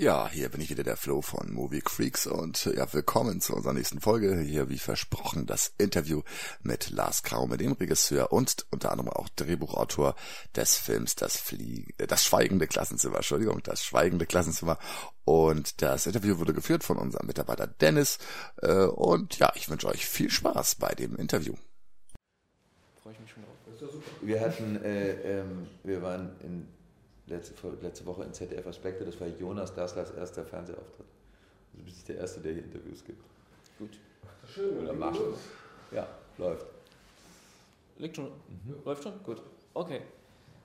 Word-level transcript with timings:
Ja, 0.00 0.30
hier 0.30 0.48
bin 0.48 0.62
ich 0.62 0.70
wieder 0.70 0.82
der 0.82 0.96
Flo 0.96 1.20
von 1.20 1.52
Movie 1.52 1.82
Freaks 1.86 2.26
und 2.26 2.64
ja, 2.64 2.90
willkommen 2.90 3.42
zu 3.42 3.54
unserer 3.54 3.74
nächsten 3.74 4.00
Folge. 4.00 4.40
Hier, 4.40 4.70
wie 4.70 4.78
versprochen, 4.78 5.44
das 5.44 5.74
Interview 5.76 6.22
mit 6.62 6.88
Lars 6.88 7.22
Kraume, 7.22 7.58
dem 7.58 7.72
Regisseur 7.72 8.32
und 8.32 8.64
unter 8.70 8.92
anderem 8.92 9.10
auch 9.10 9.28
Drehbuchautor 9.28 10.14
des 10.56 10.78
Films 10.78 11.16
Das 11.16 11.36
Flie 11.36 11.84
äh, 11.98 12.06
das 12.06 12.24
Schweigende 12.24 12.66
Klassenzimmer, 12.66 13.16
Entschuldigung, 13.16 13.62
das 13.62 13.84
Schweigende 13.84 14.24
Klassenzimmer. 14.24 14.78
Und 15.26 15.82
das 15.82 16.06
Interview 16.06 16.38
wurde 16.38 16.54
geführt 16.54 16.82
von 16.82 16.96
unserem 16.96 17.26
Mitarbeiter 17.26 17.66
Dennis. 17.66 18.16
Äh, 18.62 18.84
und 18.84 19.36
ja, 19.36 19.52
ich 19.54 19.68
wünsche 19.68 19.88
euch 19.88 20.06
viel 20.06 20.30
Spaß 20.30 20.76
bei 20.76 20.94
dem 20.94 21.14
Interview. 21.16 21.52
Freue 23.02 23.12
ich 23.12 23.20
mich 23.20 23.30
schon 23.32 23.42
drauf. 23.42 24.02
Wir 24.22 24.40
hatten, 24.40 24.82
äh, 24.82 25.40
ähm, 25.40 25.66
wir 25.84 26.00
waren 26.00 26.30
in 26.42 26.66
letzte, 27.30 27.54
letzte 27.80 28.06
Woche 28.06 28.24
in 28.24 28.32
ZDF 28.32 28.66
Aspekte, 28.66 29.04
das 29.04 29.20
war 29.20 29.28
Jonas 29.28 29.74
Dasslers 29.74 30.10
erster 30.10 30.44
Fernsehauftritt. 30.44 31.06
Also 31.72 31.84
bist 31.84 32.08
du 32.08 32.12
der 32.12 32.22
Erste, 32.22 32.40
der 32.40 32.52
hier 32.54 32.64
Interviews 32.64 33.04
gibt. 33.04 33.22
Gut. 33.78 33.98
Schön, 34.52 34.78
oder 34.78 34.92
machst 34.92 35.20
Ja, 35.92 36.06
läuft. 36.38 36.66
Liegt 37.98 38.16
schon? 38.16 38.26
Mhm. 38.26 38.74
Läuft 38.84 39.02
schon? 39.02 39.22
Gut. 39.22 39.42
Okay. 39.74 40.02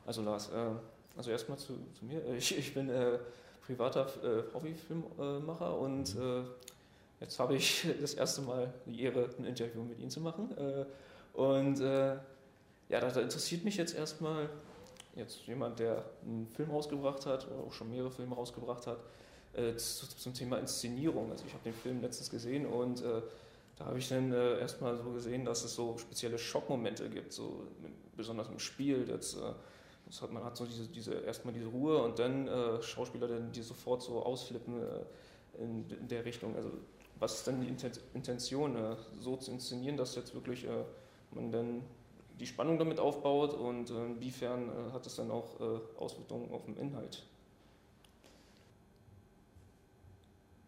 Also 0.06 0.22
Lars, 0.22 0.50
äh, 0.50 0.72
also 1.18 1.32
erstmal 1.32 1.58
zu, 1.58 1.74
zu, 1.98 2.06
mir. 2.06 2.22
Ich, 2.38 2.58
ich 2.58 2.74
bin 2.74 2.90
äh, 2.90 3.20
privater 3.66 4.08
äh, 4.24 4.54
Hobbyfilmmacher 4.54 5.78
und 5.80 6.16
mhm. 6.16 6.22
Äh, 6.22 6.44
jetzt 7.22 7.40
habe 7.40 7.56
ich 7.56 7.88
das 8.02 8.14
erste 8.14 8.42
Mal 8.42 8.74
die 8.86 9.02
Ehre, 9.02 9.30
ein 9.38 9.46
Interview 9.46 9.84
mit 9.84 10.00
Ihnen 10.00 10.10
zu 10.10 10.22
machen. 10.22 10.56
Äh, 10.58 10.86
und 11.38 11.80
äh, 11.82 12.16
ja, 12.90 13.00
da, 13.00 13.10
da 13.10 13.22
interessiert 13.22 13.64
mich 13.64 13.78
jetzt 13.78 13.96
erstmal, 13.96 14.50
jetzt 15.16 15.48
jemand, 15.48 15.80
der 15.80 16.06
einen 16.24 16.48
Film 16.48 16.70
rausgebracht 16.72 17.26
hat 17.26 17.48
oder 17.48 17.64
auch 17.66 17.74
schon 17.74 17.90
mehrere 17.90 18.12
Filme 18.12 18.36
rausgebracht 18.36 18.88
hat, 18.88 19.00
äh, 19.54 19.76
zu, 19.76 20.08
zum 20.08 20.34
Thema 20.34 20.58
Inszenierung. 20.58 21.32
Also 21.32 21.46
ich 21.48 21.54
habe 21.54 21.64
den 21.64 21.74
Film 21.74 22.02
letztens 22.02 22.30
gesehen 22.30 22.66
und 22.66 23.02
äh, 23.02 23.22
da 23.78 23.86
habe 23.86 24.00
ich 24.00 24.08
dann 24.08 24.32
äh, 24.32 24.60
erstmal 24.60 24.98
so 24.98 25.12
gesehen, 25.12 25.46
dass 25.46 25.64
es 25.64 25.76
so 25.76 25.98
spezielle 25.98 26.38
Schockmomente 26.38 27.10
gibt, 27.10 27.34
so 27.34 27.68
besonders 28.16 28.50
im 28.50 28.60
Spiel. 28.60 29.08
Jetzt, 29.08 29.38
äh, 29.38 30.22
hat, 30.22 30.32
man 30.32 30.44
hat 30.44 30.56
so 30.56 30.66
diese, 30.66 30.88
diese 30.88 31.14
erstmal 31.16 31.54
diese 31.54 31.68
Ruhe 31.68 32.02
und 32.02 32.20
dann 32.20 32.48
äh, 32.48 32.82
Schauspieler, 32.82 33.28
dann, 33.28 33.52
die 33.52 33.62
sofort 33.62 34.02
so 34.02 34.24
ausflippen 34.24 34.82
äh, 34.82 35.64
in, 35.64 35.90
in, 35.90 36.08
der 36.08 36.24
Richtung. 36.26 36.56
Also 36.56 36.72
was 37.18 37.36
ist 37.36 37.48
denn 37.48 37.62
die 37.62 37.74
Intention, 38.14 38.98
so 39.22 39.38
zu 39.38 39.52
inszenieren, 39.52 39.96
dass 39.96 40.16
jetzt 40.16 40.36
wirklich 40.36 40.68
man 41.32 41.50
dann 41.50 41.82
die 42.40 42.48
Spannung 42.48 42.78
damit 42.78 43.00
aufbaut 43.00 43.54
und 43.54 43.90
äh, 43.90 44.06
inwiefern 44.06 44.70
äh, 44.70 44.92
hat 44.92 45.06
es 45.06 45.16
dann 45.16 45.32
auch 45.32 45.60
äh, 45.60 45.80
Auswirkungen 45.98 46.52
auf 46.52 46.66
den 46.66 46.76
Inhalt? 46.78 47.26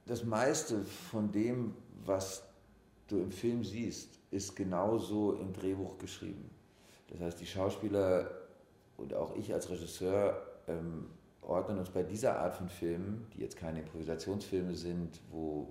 Das 0.06 0.23
meiste 0.23 0.86
von 0.86 1.32
dem, 1.32 1.76
was 2.06 2.44
du 3.08 3.18
im 3.18 3.32
Film 3.32 3.64
siehst, 3.64 4.20
ist 4.32 4.56
genauso 4.56 5.34
im 5.34 5.52
Drehbuch 5.54 5.98
geschrieben. 5.98 6.50
Das 7.10 7.20
heißt, 7.20 7.42
die 7.42 7.45
Schauspieler 7.45 8.30
und 8.98 9.14
auch 9.14 9.36
ich 9.36 9.54
als 9.54 9.70
Regisseur 9.70 10.42
ähm, 10.68 11.08
ordnen 11.42 11.80
uns 11.80 11.90
bei 11.90 12.04
dieser 12.04 12.40
Art 12.40 12.56
von 12.56 12.68
Filmen, 12.68 13.28
die 13.34 13.42
jetzt 13.42 13.58
keine 13.58 13.80
Improvisationsfilme 13.80 14.76
sind, 14.76 15.20
wo, 15.32 15.68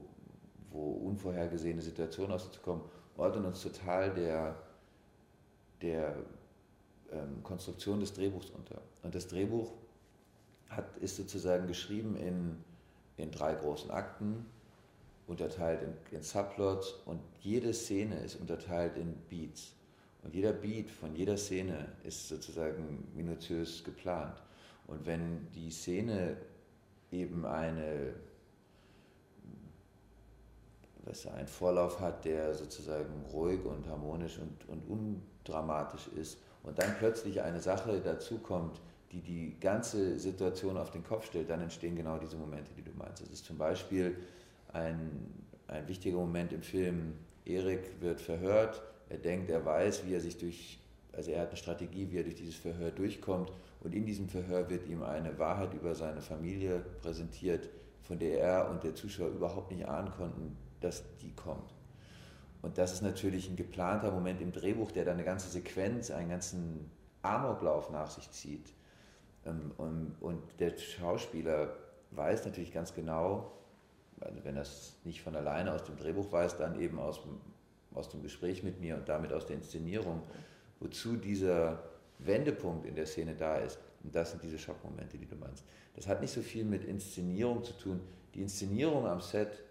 wo 0.70 0.92
unvorhergesehene 1.06 1.82
Situationen 1.82 2.32
auszukommen, 2.32 2.82
ordnen 3.16 3.44
uns 3.44 3.62
total 3.62 4.12
der 4.14 4.56
der 5.82 6.16
ähm, 7.12 7.42
Konstruktion 7.42 8.00
des 8.00 8.12
Drehbuchs 8.12 8.50
unter. 8.50 8.80
Und 9.02 9.14
das 9.14 9.28
Drehbuch 9.28 9.72
hat, 10.68 10.96
ist 10.98 11.16
sozusagen 11.16 11.66
geschrieben 11.66 12.16
in, 12.16 12.56
in 13.16 13.30
drei 13.30 13.54
großen 13.54 13.90
Akten, 13.90 14.46
unterteilt 15.26 15.82
in, 15.82 16.16
in 16.16 16.22
Subplots 16.22 16.94
und 17.04 17.20
jede 17.40 17.72
Szene 17.72 18.16
ist 18.20 18.36
unterteilt 18.36 18.96
in 18.96 19.14
Beats. 19.28 19.74
Und 20.22 20.34
jeder 20.34 20.52
Beat 20.52 20.90
von 20.90 21.14
jeder 21.14 21.36
Szene 21.36 21.92
ist 22.02 22.28
sozusagen 22.28 23.06
minutiös 23.14 23.84
geplant. 23.84 24.42
Und 24.86 25.06
wenn 25.06 25.46
die 25.52 25.70
Szene 25.70 26.36
eben 27.12 27.44
eine, 27.44 28.14
was 31.06 31.26
einen 31.26 31.48
Vorlauf 31.48 32.00
hat, 32.00 32.24
der 32.24 32.54
sozusagen 32.54 33.24
ruhig 33.32 33.64
und 33.64 33.88
harmonisch 33.88 34.38
und, 34.38 34.68
und 34.68 34.90
un, 34.90 35.22
dramatisch 35.44 36.08
ist 36.08 36.38
und 36.62 36.78
dann 36.78 36.96
plötzlich 36.98 37.40
eine 37.40 37.60
Sache 37.60 38.00
dazukommt, 38.00 38.80
die 39.12 39.20
die 39.20 39.56
ganze 39.60 40.18
Situation 40.18 40.76
auf 40.76 40.90
den 40.90 41.04
Kopf 41.04 41.26
stellt, 41.26 41.48
dann 41.48 41.60
entstehen 41.60 41.94
genau 41.94 42.18
diese 42.18 42.36
Momente, 42.36 42.72
die 42.76 42.82
du 42.82 42.90
meinst. 42.98 43.22
Das 43.22 43.30
ist 43.30 43.44
zum 43.44 43.56
Beispiel 43.56 44.16
ein, 44.72 45.32
ein 45.68 45.86
wichtiger 45.86 46.18
Moment 46.18 46.52
im 46.52 46.62
Film. 46.62 47.14
Erik 47.44 48.00
wird 48.00 48.20
verhört, 48.20 48.82
er 49.08 49.18
denkt, 49.18 49.48
er 49.50 49.64
weiß, 49.64 50.04
wie 50.06 50.14
er 50.14 50.20
sich 50.20 50.36
durch, 50.36 50.80
also 51.12 51.30
er 51.30 51.42
hat 51.42 51.48
eine 51.48 51.56
Strategie, 51.56 52.10
wie 52.10 52.18
er 52.18 52.24
durch 52.24 52.34
dieses 52.34 52.56
Verhör 52.56 52.90
durchkommt 52.90 53.52
und 53.80 53.94
in 53.94 54.04
diesem 54.04 54.28
Verhör 54.28 54.68
wird 54.68 54.88
ihm 54.88 55.04
eine 55.04 55.38
Wahrheit 55.38 55.72
über 55.72 55.94
seine 55.94 56.20
Familie 56.20 56.84
präsentiert, 57.00 57.68
von 58.02 58.18
der 58.18 58.40
er 58.40 58.70
und 58.70 58.82
der 58.82 58.96
Zuschauer 58.96 59.28
überhaupt 59.28 59.70
nicht 59.70 59.86
ahnen 59.86 60.10
konnten, 60.10 60.56
dass 60.86 61.04
die 61.18 61.32
kommt. 61.32 61.74
Und 62.62 62.78
das 62.78 62.92
ist 62.92 63.02
natürlich 63.02 63.48
ein 63.48 63.56
geplanter 63.56 64.10
Moment 64.10 64.40
im 64.40 64.52
Drehbuch, 64.52 64.90
der 64.90 65.04
dann 65.04 65.14
eine 65.14 65.24
ganze 65.24 65.48
Sequenz, 65.48 66.10
einen 66.10 66.30
ganzen 66.30 66.90
Amoklauf 67.22 67.90
nach 67.90 68.10
sich 68.10 68.30
zieht. 68.30 68.72
Ähm, 69.44 69.72
und 70.20 70.42
der 70.58 70.76
Schauspieler 70.78 71.74
weiß 72.12 72.44
natürlich 72.44 72.72
ganz 72.72 72.94
genau, 72.94 73.52
also 74.20 74.44
wenn 74.44 74.56
es 74.56 74.96
nicht 75.04 75.22
von 75.22 75.36
alleine 75.36 75.72
aus 75.72 75.84
dem 75.84 75.96
Drehbuch 75.96 76.32
weiß, 76.32 76.56
dann 76.56 76.80
eben 76.80 76.98
aus 76.98 77.20
aus 77.96 78.08
dem 78.08 78.22
Gespräch 78.22 78.62
mit 78.62 78.80
mir 78.80 78.96
und 78.96 79.08
damit 79.08 79.32
aus 79.32 79.46
der 79.46 79.56
Inszenierung, 79.56 80.22
wozu 80.80 81.16
dieser 81.16 81.82
Wendepunkt 82.18 82.86
in 82.86 82.94
der 82.94 83.06
Szene 83.06 83.34
da 83.34 83.56
ist. 83.56 83.78
Und 84.04 84.14
das 84.14 84.30
sind 84.30 84.42
diese 84.42 84.58
Schockmomente, 84.58 85.18
die 85.18 85.26
du 85.26 85.36
meinst. 85.36 85.64
Das 85.94 86.06
hat 86.06 86.20
nicht 86.20 86.32
so 86.32 86.42
viel 86.42 86.64
mit 86.64 86.84
Inszenierung 86.84 87.64
zu 87.64 87.72
tun. 87.72 88.00
Die 88.34 88.42
Inszenierung 88.42 89.06
am 89.06 89.20
Set, 89.20 89.62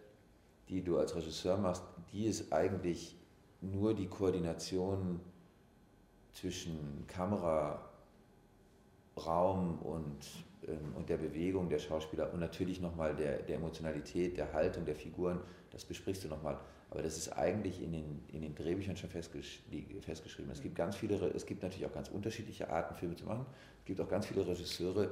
die 0.70 0.84
du 0.84 0.98
als 0.98 1.16
Regisseur 1.16 1.58
machst, 1.58 1.84
die 2.12 2.26
ist 2.26 2.52
eigentlich 2.52 3.16
nur 3.62 3.94
die 3.94 4.08
Koordination 4.08 5.20
zwischen 6.34 7.06
Kamera, 7.08 7.90
Raum 9.18 9.80
und, 9.80 10.18
ähm, 10.68 10.94
und 10.96 11.10
der 11.10 11.18
Bewegung 11.18 11.70
der 11.70 11.80
Schauspieler 11.80 12.34
und 12.34 12.40
natürlich 12.40 12.82
nochmal 12.82 13.16
der, 13.16 13.42
der 13.44 13.56
Emotionalität, 13.56 14.38
der 14.38 14.52
Haltung 14.52 14.86
der 14.86 14.96
Figuren, 14.96 15.40
das 15.72 15.86
besprichst 15.86 16.26
du 16.26 16.28
nochmal. 16.28 16.60
Aber 16.90 17.02
das 17.02 17.18
ist 17.18 17.30
eigentlich 17.30 17.82
in 17.82 17.92
den, 17.94 18.24
in 18.32 18.42
den 18.42 18.56
Drehbüchern 18.56 18.96
schon 18.96 19.10
festgesch 19.10 19.62
festgeschrieben. 20.02 20.52
Es 20.52 20.62
gibt 20.62 20.76
ganz 20.76 20.96
viele, 20.96 21.16
es 21.34 21.46
gibt 21.46 21.64
natürlich 21.64 21.86
auch 21.86 21.94
ganz 21.94 22.10
unterschiedliche 22.10 22.70
Arten, 22.70 22.96
Filme 22.96 23.16
zu 23.16 23.26
machen. 23.26 23.46
Es 23.80 23.86
gibt 23.86 24.00
auch 24.00 24.08
ganz 24.08 24.28
viele 24.28 24.46
Regisseure, 24.46 25.10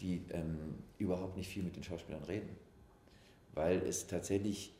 die 0.00 0.22
ähm, 0.32 0.76
überhaupt 0.98 1.36
nicht 1.36 1.48
viel 1.48 1.62
mit 1.62 1.76
den 1.76 1.82
Schauspielern 1.82 2.24
reden. 2.24 2.48
Weil 3.52 3.82
es 3.82 4.06
tatsächlich 4.06 4.72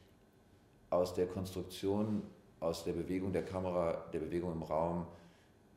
aus 0.90 1.14
der 1.14 1.26
Konstruktion, 1.26 2.22
aus 2.58 2.84
der 2.84 2.92
Bewegung 2.92 3.32
der 3.32 3.44
Kamera, 3.44 4.04
der 4.12 4.18
Bewegung 4.18 4.52
im 4.52 4.62
Raum, 4.62 5.06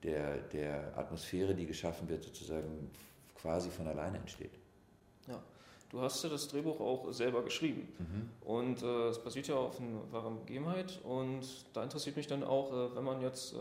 der, 0.04 0.38
der 0.38 0.98
Atmosphäre, 0.98 1.56
die 1.56 1.66
geschaffen 1.66 2.10
wird, 2.10 2.24
sozusagen 2.24 2.92
quasi 3.36 3.70
von 3.70 3.88
alleine 3.88 4.18
entsteht. 4.18 4.52
Ja, 5.28 5.42
du 5.90 6.02
hast 6.02 6.24
ja 6.24 6.30
das 6.30 6.48
Drehbuch 6.48 6.80
auch 6.80 7.12
selber 7.12 7.44
geschrieben 7.44 7.88
mhm. 8.00 8.30
und 8.48 8.84
äh, 8.84 9.08
es 9.10 9.20
basiert 9.20 9.48
ja 9.48 9.56
auf 9.56 9.80
einer 9.80 10.12
wahren 10.12 10.40
Begebenheit 10.40 11.00
und 11.04 11.46
da 11.74 11.84
interessiert 11.84 12.18
mich 12.18 12.28
dann 12.28 12.44
auch, 12.44 12.74
äh, 12.74 12.96
wenn 12.96 13.04
man 13.04 13.22
jetzt 13.22 13.54
äh, 13.54 13.58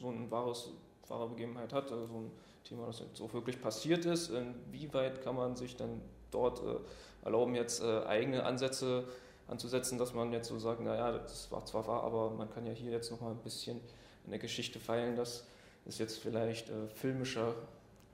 so 0.00 0.10
ein 0.10 0.30
wahres, 0.30 0.70
wahre 1.08 1.28
Begebenheit 1.28 1.72
hat, 1.72 1.90
also 1.90 2.06
so 2.06 2.14
ein 2.14 2.30
Thema, 2.64 2.86
das 2.86 3.00
jetzt 3.00 3.20
auch 3.20 3.32
wirklich 3.32 3.60
passiert 3.60 4.04
ist, 4.04 4.30
inwieweit 4.30 5.22
kann 5.22 5.34
man 5.34 5.56
sich 5.56 5.76
dann 5.76 6.00
dort 6.30 6.60
äh, 6.60 7.24
erlauben, 7.24 7.54
jetzt 7.54 7.82
äh, 7.82 8.04
eigene 8.04 8.44
Ansätze 8.44 9.04
anzusetzen, 9.48 9.98
dass 9.98 10.14
man 10.14 10.32
jetzt 10.32 10.48
so 10.48 10.58
sagt, 10.58 10.80
naja, 10.80 11.12
das 11.12 11.50
war 11.50 11.64
zwar 11.64 11.86
wahr, 11.86 12.02
aber 12.02 12.30
man 12.30 12.50
kann 12.50 12.66
ja 12.66 12.72
hier 12.72 12.90
jetzt 12.90 13.10
noch 13.10 13.20
mal 13.20 13.30
ein 13.30 13.42
bisschen 13.42 13.80
in 14.24 14.30
der 14.30 14.38
Geschichte 14.38 14.78
feilen, 14.78 15.16
dass 15.16 15.44
es 15.84 15.98
jetzt 15.98 16.18
vielleicht 16.18 16.68
äh, 16.70 16.88
filmischer, 16.88 17.54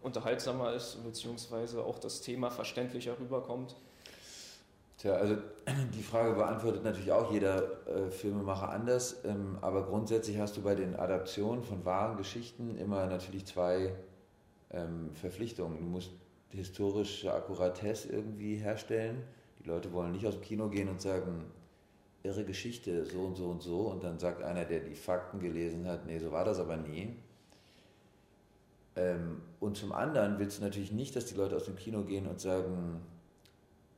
unterhaltsamer 0.00 0.75
ist, 0.75 1.02
beziehungsweise 1.02 1.82
auch 1.82 1.98
das 1.98 2.20
Thema 2.20 2.50
verständlicher 2.50 3.19
rüberkommt. 3.19 3.75
Tja, 4.96 5.14
also 5.14 5.36
die 5.94 6.02
Frage 6.02 6.34
beantwortet 6.34 6.84
natürlich 6.84 7.12
auch 7.12 7.32
jeder 7.32 7.86
äh, 7.86 8.10
Filmemacher 8.10 8.70
anders, 8.70 9.25
ähm, 9.25 9.58
aber 9.60 9.84
grundsätzlich 9.84 10.38
hast 10.38 10.56
du 10.56 10.62
bei 10.62 10.75
den 10.75 10.96
Adaptionen 10.96 11.62
von 11.62 11.84
wahren 11.84 12.16
Geschichten 12.16 12.76
immer 12.78 13.06
natürlich 13.06 13.46
zwei 13.46 13.94
ähm, 14.70 15.10
Verpflichtungen. 15.14 15.78
Du 15.78 15.84
musst 15.84 16.10
historische 16.50 17.32
Akkuratesse 17.32 18.08
irgendwie 18.08 18.56
herstellen 18.56 19.22
Leute 19.68 19.92
wollen 19.92 20.12
nicht 20.12 20.26
aus 20.26 20.34
dem 20.34 20.42
Kino 20.42 20.68
gehen 20.68 20.88
und 20.88 21.00
sagen, 21.00 21.44
irre 22.22 22.44
Geschichte, 22.44 23.04
so 23.04 23.20
und 23.20 23.36
so 23.36 23.48
und 23.48 23.62
so. 23.62 23.80
Und 23.88 24.02
dann 24.02 24.18
sagt 24.18 24.42
einer, 24.42 24.64
der 24.64 24.80
die 24.80 24.94
Fakten 24.94 25.38
gelesen 25.40 25.86
hat, 25.86 26.06
nee, 26.06 26.18
so 26.18 26.32
war 26.32 26.44
das 26.44 26.58
aber 26.58 26.76
nie. 26.76 27.14
Ähm, 28.96 29.42
und 29.60 29.76
zum 29.76 29.92
anderen 29.92 30.38
willst 30.38 30.58
du 30.58 30.62
natürlich 30.62 30.92
nicht, 30.92 31.14
dass 31.14 31.26
die 31.26 31.36
Leute 31.36 31.56
aus 31.56 31.64
dem 31.64 31.76
Kino 31.76 32.02
gehen 32.02 32.26
und 32.26 32.40
sagen, 32.40 33.00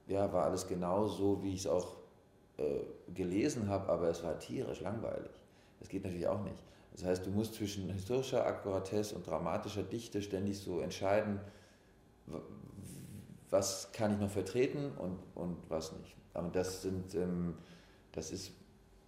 ja, 0.07 0.33
war 0.33 0.45
alles 0.45 0.67
genau 0.67 1.07
so, 1.07 1.43
wie 1.43 1.55
ich 1.55 1.61
es 1.61 1.67
auch 1.67 1.97
äh, 2.59 2.81
gelesen 3.15 3.69
habe, 3.69 3.89
aber 3.89 4.09
es 4.11 4.23
war 4.23 4.39
tierisch 4.39 4.81
langweilig. 4.81 5.33
Das 5.79 5.89
geht 5.89 6.05
natürlich 6.05 6.27
auch 6.27 6.43
nicht. 6.43 6.63
Das 6.93 7.05
heißt, 7.05 7.25
du 7.25 7.31
musst 7.31 7.55
zwischen 7.55 7.89
historischer 7.89 8.45
Akkuratesse 8.45 9.15
und 9.15 9.27
dramatischer 9.27 9.85
Dichte 9.85 10.21
ständig 10.21 10.59
so 10.59 10.81
entscheiden, 10.81 11.41
was 13.51 13.91
kann 13.93 14.13
ich 14.13 14.19
noch 14.19 14.31
vertreten 14.31 14.93
und, 14.99 15.19
und 15.35 15.57
was 15.69 15.93
nicht. 15.93 16.17
Aber 16.35 16.49
das 16.49 16.83
sind, 16.83 17.15
ähm, 17.15 17.55
das 18.13 18.31
ist 18.31 18.53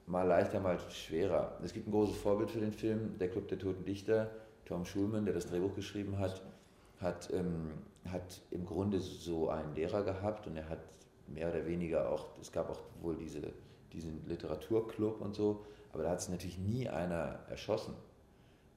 mal 0.07 0.27
leichter, 0.27 0.61
mal 0.61 0.79
schwerer. 0.91 1.59
Es 1.63 1.73
gibt 1.73 1.87
ein 1.87 1.93
großes 1.93 2.17
Vorbild 2.17 2.51
für 2.51 2.61
den 2.61 2.73
Film, 2.73 3.19
der 3.19 3.29
Club 3.31 3.49
der 3.49 3.59
Toten 3.59 3.85
Dichter, 3.85 4.31
Tom 4.65 4.85
Schulman, 4.85 5.25
der 5.25 5.35
das 5.35 5.47
Drehbuch 5.47 5.75
geschrieben 5.75 6.19
hat, 6.19 6.43
hat, 7.01 7.33
ähm, 7.33 7.73
hat 8.09 8.41
im 8.51 8.67
Grunde 8.67 9.01
so 9.01 9.49
einen 9.49 9.75
Lehrer 9.75 10.03
gehabt 10.03 10.47
und 10.47 10.57
er 10.57 10.69
hat 10.69 10.81
mehr 11.29 11.49
oder 11.49 11.67
weniger 11.67 12.11
auch, 12.11 12.27
es 12.41 12.51
gab 12.53 12.71
auch 12.71 12.81
wohl 13.01 13.17
diese, 13.17 13.41
diesen 13.93 14.27
Literaturclub 14.27 15.21
und 15.21 15.35
so, 15.35 15.65
aber 15.93 16.05
da 16.05 16.11
hat 16.11 16.21
sich 16.21 16.31
natürlich 16.31 16.59
nie 16.59 16.89
einer 16.89 17.41
erschossen. 17.49 17.95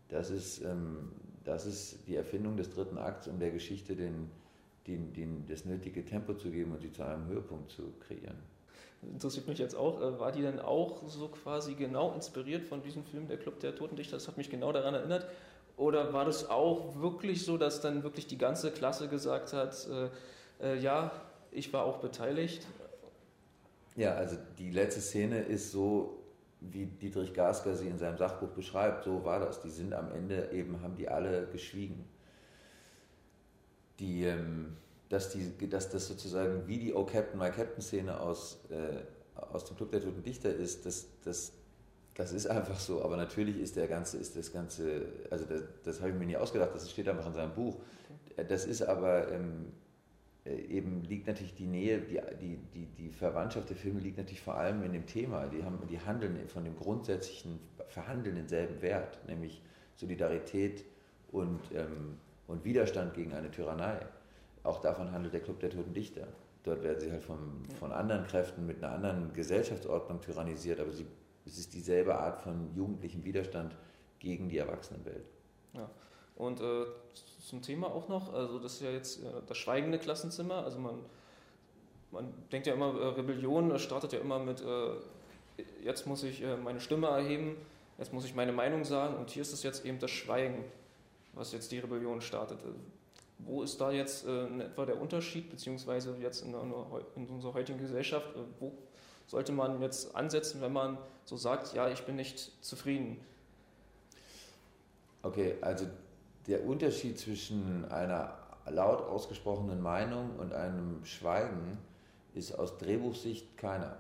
Das 0.10 0.30
ist, 0.30 0.64
ähm, 0.64 1.12
das 1.44 1.66
ist 1.66 2.08
die 2.08 2.16
Erfindung 2.16 2.58
des 2.58 2.70
dritten 2.70 2.98
Akts, 2.98 3.28
um 3.28 3.40
der 3.40 3.52
Geschichte 3.52 3.96
den, 3.96 4.30
den, 4.88 5.14
den, 5.14 5.46
das 5.48 5.66
nötige 5.66 6.06
Tempo 6.06 6.34
zu 6.34 6.52
geben 6.52 6.72
und 6.72 6.82
sie 6.82 6.92
zu 6.92 7.04
einem 7.04 7.28
Höhepunkt 7.28 7.72
zu 7.72 7.94
kreieren. 8.00 8.38
Interessiert 9.02 9.48
mich 9.48 9.60
jetzt 9.60 9.76
auch, 9.76 10.02
äh, 10.02 10.20
war 10.20 10.32
die 10.32 10.42
denn 10.42 10.60
auch 10.60 11.08
so 11.08 11.28
quasi 11.28 11.76
genau 11.76 12.14
inspiriert 12.14 12.66
von 12.66 12.82
diesem 12.82 13.04
Film, 13.04 13.28
Der 13.28 13.38
Club 13.38 13.60
der 13.60 13.76
Totendichter? 13.76 14.18
Das 14.18 14.28
hat 14.28 14.38
mich 14.38 14.50
genau 14.50 14.72
daran 14.72 14.94
erinnert. 14.94 15.28
Oder 15.78 16.14
war 16.14 16.26
das 16.26 16.50
auch 16.50 17.00
wirklich 17.02 17.44
so, 17.44 17.58
dass 17.58 17.82
dann 17.82 18.04
wirklich 18.04 18.28
die 18.28 18.38
ganze 18.38 18.72
Klasse 18.72 19.08
gesagt 19.08 19.54
hat, 19.54 19.88
äh, 20.62 20.74
äh, 20.74 20.80
ja, 20.80 21.12
ich 21.52 21.74
war 21.74 21.84
auch 21.84 21.98
beteiligt? 21.98 22.66
Ja, 23.96 24.14
also 24.14 24.38
die 24.58 24.72
letzte 24.72 25.02
Szene 25.02 25.40
ist 25.42 25.72
so, 25.72 26.20
wie 26.62 26.86
Dietrich 26.86 27.34
Gasker 27.34 27.76
sie 27.76 27.88
in 27.88 27.98
seinem 27.98 28.18
Sachbuch 28.18 28.50
beschreibt, 28.50 29.04
so 29.04 29.24
war 29.24 29.40
das. 29.40 29.62
Die 29.62 29.70
sind 29.70 29.94
am 29.94 30.12
Ende 30.12 30.50
eben, 30.52 30.82
haben 30.82 30.96
die 30.96 31.08
alle 31.08 31.48
geschwiegen. 31.48 32.06
Die, 34.00 34.24
ähm, 34.24 34.78
dass, 35.10 35.32
die, 35.32 35.70
dass 35.70 35.90
das 35.90 36.08
sozusagen 36.08 36.68
wie 36.68 36.80
die 36.80 36.94
Oh 36.94 37.06
Captain, 37.06 37.40
My 37.40 37.50
Captain 37.50 37.82
Szene 37.82 38.20
aus, 38.20 38.60
äh, 38.70 39.04
aus 39.36 39.66
dem 39.66 39.78
Club 39.78 39.92
der 39.92 40.02
Toten 40.02 40.24
Dichter 40.24 40.54
ist, 40.54 40.86
das, 40.86 41.08
das, 41.24 41.54
das 42.16 42.32
ist 42.32 42.48
einfach 42.48 42.80
so. 42.80 43.04
Aber 43.04 43.18
natürlich 43.18 43.60
ist 43.60 43.76
der 43.76 43.88
ganze, 43.88 44.18
ist 44.18 44.36
das 44.36 44.52
Ganze, 44.52 45.06
also 45.30 45.46
das, 45.46 45.64
das 45.84 46.00
habe 46.02 46.12
ich 46.12 46.16
mir 46.16 46.26
nie 46.26 46.38
ausgedacht, 46.38 46.72
das 46.74 46.90
steht 46.90 47.08
einfach 47.08 47.28
in 47.28 47.34
seinem 47.34 47.54
Buch. 47.54 47.78
Das 48.48 48.66
ist 48.66 48.82
aber 48.82 49.32
ähm, 49.32 49.72
äh, 50.46 50.56
eben 50.66 51.04
liegt 51.04 51.28
natürlich 51.28 51.56
die 51.56 51.68
Nähe, 51.68 52.00
die, 52.00 52.20
die, 52.40 52.58
die, 52.74 52.86
die 52.86 53.10
Verwandtschaft 53.10 53.70
der 53.70 53.78
Filme 53.78 54.00
liegt 54.00 54.18
natürlich 54.18 54.42
vor 54.42 54.56
allem 54.56 54.84
in 54.84 54.94
dem 54.94 55.06
Thema. 55.06 55.48
Die, 55.48 55.64
haben, 55.64 55.80
die 55.90 56.00
handeln 56.00 56.48
von 56.48 56.64
dem 56.64 56.76
grundsätzlichen, 56.76 57.60
verhandeln 57.88 58.36
denselben 58.36 58.82
Wert, 58.82 59.20
nämlich 59.28 59.62
Solidarität 59.96 60.86
und, 61.32 61.60
ähm, 61.74 62.18
und 62.48 62.64
Widerstand 62.64 63.14
gegen 63.14 63.34
eine 63.34 63.52
Tyrannei. 63.52 64.00
Auch 64.64 64.82
davon 64.82 65.12
handelt 65.12 65.34
der 65.34 65.42
Club 65.42 65.60
der 65.60 65.70
Toten 65.70 65.94
Dichter. 65.94 66.28
Dort 66.64 66.84
werden 66.84 67.00
sie 67.00 67.12
halt 67.12 67.24
vom, 67.24 67.64
von 67.80 67.92
anderen 67.92 68.26
Kräften 68.26 68.66
mit 68.66 68.84
einer 68.84 68.94
anderen 68.94 69.34
Gesellschaftsordnung 69.34 70.22
tyrannisiert, 70.22 70.80
aber 70.80 70.92
sie, 70.92 71.06
es 71.46 71.60
ist 71.60 71.74
dieselbe 71.74 72.18
Art 72.18 72.42
von 72.42 72.76
jugendlichem 72.76 73.24
Widerstand 73.24 73.76
gegen 74.20 74.50
die 74.50 74.58
Erwachsenenwelt. 74.58 75.26
Ja. 75.74 75.90
Und 76.36 76.60
äh, 76.60 76.86
zum 77.48 77.62
Thema 77.62 77.88
auch 77.88 78.08
noch, 78.10 78.34
also 78.34 78.60
das 78.60 78.74
ist 78.74 78.82
ja 78.82 78.92
jetzt 78.92 79.24
äh, 79.24 79.28
das 79.46 79.58
schweigende 79.58 80.00
Klassenzimmer, 80.00 80.64
also 80.64 80.80
man, 80.80 81.00
man 82.12 82.34
denkt 82.52 82.68
ja 82.68 82.74
immer, 82.74 83.00
äh, 83.00 83.08
Rebellion 83.10 83.78
startet 83.78 84.14
ja 84.14 84.20
immer 84.20 84.40
mit, 84.40 84.62
äh, 84.62 84.96
jetzt 85.84 86.08
muss 86.08 86.24
ich 86.24 86.42
äh, 86.42 86.58
meine 86.58 86.80
Stimme 86.80 87.08
erheben, 87.08 87.56
jetzt 88.00 88.12
muss 88.12 88.26
ich 88.26 88.36
meine 88.36 88.52
Meinung 88.52 88.84
sagen 88.84 89.16
und 89.16 89.30
hier 89.30 89.44
ist 89.44 89.54
es 89.54 89.64
jetzt 89.64 89.86
eben 89.86 90.00
das 90.00 90.12
Schweigen, 90.12 90.66
was 91.36 91.52
jetzt 91.52 91.72
die 91.72 91.80
Rebellion 91.80 92.22
startet. 92.22 92.60
Wo 93.40 93.64
ist 93.64 93.80
da 93.80 93.92
jetzt 93.92 94.26
äh, 94.26 94.48
in 94.48 94.62
etwa 94.62 94.86
der 94.86 95.00
Unterschied, 95.00 95.50
beziehungsweise 95.50 96.16
jetzt 96.22 96.42
in, 96.42 96.54
in 96.54 97.28
unserer 97.28 97.54
heutigen 97.54 97.80
Gesellschaft, 97.80 98.28
wo 98.60 98.72
sollte 99.28 99.52
man 99.52 99.82
jetzt 99.82 100.16
ansetzen, 100.16 100.62
wenn 100.62 100.74
man 100.74 100.98
so 101.26 101.36
sagt, 101.36 101.74
ja, 101.74 101.90
ich 101.90 102.04
bin 102.04 102.16
nicht 102.16 102.64
zufrieden? 102.64 103.18
Okay, 105.24 105.56
also 105.62 105.86
der 106.48 106.66
Unterschied 106.66 107.18
zwischen 107.18 107.86
einer 107.86 108.38
laut 108.68 109.02
ausgesprochenen 109.02 109.82
Meinung 109.82 110.38
und 110.38 110.54
einem 110.54 111.04
Schweigen 111.04 111.78
ist 112.34 112.58
aus 112.58 112.78
Drehbuchsicht 112.78 113.58
keiner. 113.58 113.98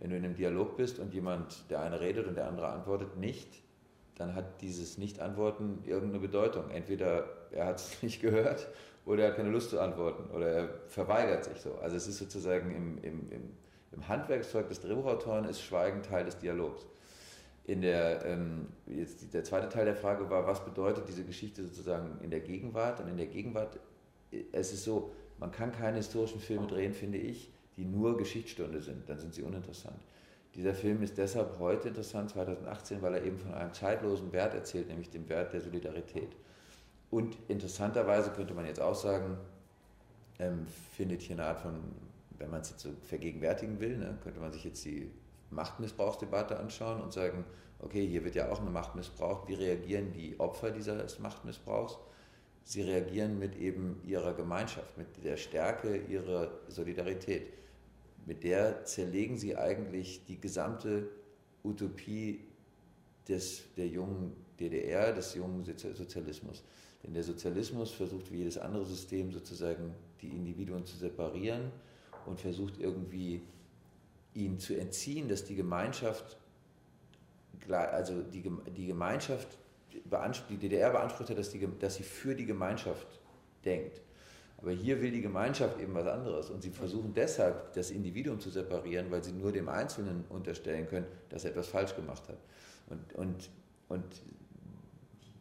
Wenn 0.00 0.10
du 0.10 0.16
in 0.16 0.24
einem 0.24 0.34
Dialog 0.34 0.76
bist 0.76 0.98
und 0.98 1.12
jemand, 1.14 1.70
der 1.70 1.80
eine 1.80 2.00
redet 2.00 2.26
und 2.26 2.36
der 2.36 2.48
andere 2.48 2.68
antwortet 2.68 3.16
nicht, 3.16 3.62
dann 4.16 4.34
hat 4.34 4.60
dieses 4.60 4.98
Nicht-Antworten 4.98 5.82
irgendeine 5.84 6.20
Bedeutung. 6.20 6.70
Entweder 6.70 7.24
er 7.50 7.66
hat 7.66 7.76
es 7.76 8.02
nicht 8.02 8.20
gehört 8.20 8.68
oder 9.04 9.24
er 9.24 9.30
hat 9.30 9.36
keine 9.36 9.50
Lust 9.50 9.70
zu 9.70 9.80
antworten 9.80 10.30
oder 10.30 10.48
er 10.48 10.68
verweigert 10.88 11.44
sich 11.44 11.60
so. 11.60 11.74
Also 11.82 11.96
es 11.96 12.06
ist 12.06 12.18
sozusagen 12.18 12.74
im, 12.74 12.98
im, 12.98 13.32
im, 13.32 13.50
im 13.92 14.08
Handwerkszeug 14.08 14.68
des 14.68 14.80
Drehbuchautoren 14.80 15.44
ist 15.44 15.60
Schweigen 15.60 16.02
Teil 16.02 16.24
des 16.24 16.38
Dialogs 16.38 16.86
in 17.64 17.82
der, 17.82 18.24
ähm, 18.24 18.66
jetzt 18.86 19.32
der 19.32 19.44
zweite 19.44 19.68
Teil 19.68 19.84
der 19.84 19.94
Frage 19.94 20.28
war, 20.28 20.46
was 20.46 20.64
bedeutet 20.64 21.04
diese 21.08 21.24
Geschichte 21.24 21.62
sozusagen 21.62 22.18
in 22.22 22.30
der 22.30 22.40
Gegenwart? 22.40 23.00
Und 23.00 23.08
in 23.08 23.16
der 23.16 23.26
Gegenwart, 23.26 23.78
äh, 24.32 24.42
es 24.52 24.72
ist 24.72 24.84
so, 24.84 25.12
man 25.38 25.52
kann 25.52 25.72
keine 25.72 25.98
historischen 25.98 26.40
Filme 26.40 26.66
drehen, 26.66 26.92
finde 26.92 27.18
ich, 27.18 27.52
die 27.76 27.84
nur 27.84 28.18
Geschichtsstunde 28.18 28.80
sind, 28.80 29.08
dann 29.08 29.18
sind 29.18 29.34
sie 29.34 29.42
uninteressant. 29.42 29.96
Dieser 30.54 30.74
Film 30.74 31.02
ist 31.02 31.16
deshalb 31.16 31.58
heute 31.58 31.88
interessant, 31.88 32.30
2018, 32.30 33.00
weil 33.00 33.14
er 33.14 33.24
eben 33.24 33.38
von 33.38 33.54
einem 33.54 33.72
zeitlosen 33.72 34.32
Wert 34.32 34.54
erzählt, 34.54 34.88
nämlich 34.88 35.08
dem 35.08 35.28
Wert 35.28 35.52
der 35.54 35.62
Solidarität. 35.62 36.36
Und 37.10 37.36
interessanterweise 37.48 38.30
könnte 38.30 38.52
man 38.52 38.66
jetzt 38.66 38.80
auch 38.80 38.94
sagen, 38.94 39.38
ähm, 40.38 40.66
findet 40.94 41.22
hier 41.22 41.36
eine 41.36 41.46
Art 41.46 41.60
von, 41.60 41.80
wenn 42.38 42.50
man 42.50 42.60
es 42.60 42.70
jetzt 42.70 42.82
so 42.82 42.90
vergegenwärtigen 43.02 43.80
will, 43.80 43.96
ne, 43.96 44.18
könnte 44.22 44.40
man 44.40 44.52
sich 44.52 44.64
jetzt 44.64 44.84
die 44.84 45.10
Machtmissbrauchsdebatte 45.50 46.58
anschauen 46.58 47.00
und 47.00 47.12
sagen, 47.12 47.44
okay, 47.78 48.06
hier 48.06 48.24
wird 48.24 48.34
ja 48.34 48.50
auch 48.50 48.60
eine 48.60 48.70
Macht 48.70 48.94
missbraucht. 48.94 49.48
Wie 49.48 49.54
reagieren 49.54 50.12
die 50.12 50.38
Opfer 50.38 50.70
dieses 50.70 51.18
Machtmissbrauchs? 51.18 51.98
Sie 52.64 52.82
reagieren 52.82 53.38
mit 53.38 53.56
eben 53.56 54.00
ihrer 54.06 54.34
Gemeinschaft, 54.34 54.96
mit 54.96 55.24
der 55.24 55.36
Stärke 55.36 55.96
ihrer 55.96 56.50
Solidarität. 56.68 57.52
Mit 58.26 58.44
der 58.44 58.84
zerlegen 58.84 59.36
sie 59.36 59.56
eigentlich 59.56 60.24
die 60.26 60.40
gesamte 60.40 61.08
Utopie 61.64 62.40
des, 63.28 63.62
der 63.76 63.88
jungen 63.88 64.36
DDR, 64.58 65.12
des 65.12 65.34
jungen 65.34 65.64
Sozialismus. 65.64 66.62
Denn 67.02 67.14
der 67.14 67.24
Sozialismus 67.24 67.90
versucht 67.90 68.30
wie 68.30 68.38
jedes 68.38 68.58
andere 68.58 68.84
System 68.84 69.32
sozusagen 69.32 69.94
die 70.20 70.28
Individuen 70.28 70.84
zu 70.86 70.96
separieren 70.96 71.72
und 72.26 72.40
versucht 72.40 72.78
irgendwie 72.78 73.42
ihnen 74.34 74.58
zu 74.58 74.74
entziehen, 74.74 75.28
dass 75.28 75.44
die 75.44 75.56
Gemeinschaft, 75.56 76.38
also 77.68 78.22
die, 78.22 78.42
die 78.76 78.86
Gemeinschaft, 78.86 79.58
die 80.48 80.56
DDR 80.56 80.90
beansprucht 80.90 81.30
hat, 81.30 81.38
dass, 81.38 81.50
die, 81.50 81.68
dass 81.78 81.96
sie 81.96 82.04
für 82.04 82.34
die 82.34 82.46
Gemeinschaft 82.46 83.06
denkt. 83.64 84.00
Aber 84.62 84.70
hier 84.70 85.02
will 85.02 85.10
die 85.10 85.20
Gemeinschaft 85.20 85.80
eben 85.80 85.92
was 85.94 86.06
anderes 86.06 86.48
und 86.48 86.62
sie 86.62 86.70
versuchen 86.70 87.12
deshalb, 87.14 87.72
das 87.72 87.90
Individuum 87.90 88.38
zu 88.38 88.48
separieren, 88.48 89.10
weil 89.10 89.24
sie 89.24 89.32
nur 89.32 89.50
dem 89.50 89.68
Einzelnen 89.68 90.24
unterstellen 90.28 90.86
können, 90.86 91.06
dass 91.30 91.44
er 91.44 91.50
etwas 91.50 91.66
falsch 91.66 91.96
gemacht 91.96 92.22
hat. 92.28 92.38
Und, 92.88 93.12
und, 93.14 93.50
und 93.88 94.04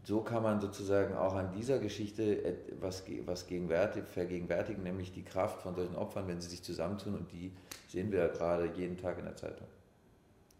so 0.04 0.22
kann 0.22 0.42
man 0.42 0.60
sozusagen 0.60 1.14
auch 1.14 1.36
an 1.36 1.52
dieser 1.52 1.78
Geschichte 1.78 2.44
etwas 2.44 3.04
was 3.26 3.44
vergegenwärtigen, 3.44 4.82
nämlich 4.82 5.12
die 5.12 5.24
Kraft 5.24 5.62
von 5.62 5.76
solchen 5.76 5.96
Opfern, 5.96 6.28
wenn 6.28 6.42
sie 6.42 6.50
sich 6.50 6.64
zusammentun 6.64 7.16
und 7.16 7.32
die 7.32 7.52
sehen 7.88 8.12
wir 8.12 8.20
ja 8.20 8.28
gerade 8.28 8.72
jeden 8.76 8.98
Tag 8.98 9.20
in 9.20 9.26
der 9.26 9.36
Zeitung. 9.36 9.68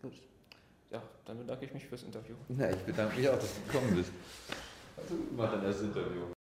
Gut. 0.04 0.14
Ja, 0.92 1.02
dann 1.26 1.40
bedanke 1.40 1.66
ich 1.66 1.74
mich 1.74 1.88
fürs 1.88 2.04
Interview. 2.04 2.36
Na, 2.50 2.70
ich 2.70 2.78
bedanke 2.78 3.18
mich 3.18 3.28
auch, 3.28 3.40
dass 3.40 3.56
du 3.56 3.72
gekommen 3.72 3.96
bist. 3.96 4.12
Also, 4.98 5.16
mach 5.36 5.52
dein 5.52 5.64
erstes 5.64 5.88
Interview. 5.88 6.24